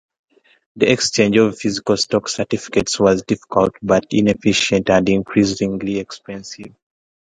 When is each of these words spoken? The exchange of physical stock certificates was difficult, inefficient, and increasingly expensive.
The 0.77 0.91
exchange 0.91 1.37
of 1.37 1.59
physical 1.59 1.95
stock 1.95 2.27
certificates 2.27 2.99
was 2.99 3.21
difficult, 3.21 3.75
inefficient, 4.09 4.89
and 4.89 5.07
increasingly 5.07 5.99
expensive. 5.99 6.73